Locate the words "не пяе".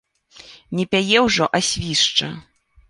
0.79-1.17